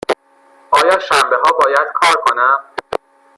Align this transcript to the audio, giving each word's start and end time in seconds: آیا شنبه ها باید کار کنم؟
آیا 0.71 0.99
شنبه 0.99 1.35
ها 1.43 1.51
باید 1.59 1.87
کار 2.01 2.15
کنم؟ 2.25 2.59